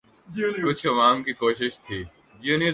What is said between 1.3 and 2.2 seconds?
کوشش تھی۔